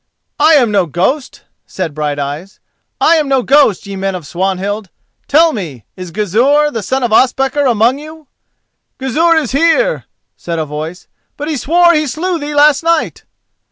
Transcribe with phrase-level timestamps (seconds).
[0.39, 2.59] "I am no ghost," said Brighteyes.
[2.99, 4.89] "I am no ghost, ye men of Swanhild.
[5.27, 8.25] Tell me: is Gizur, the son of Ospakar, among you?"
[8.97, 13.25] "Gizur is here," said a voice; "but he swore he slew thee last night."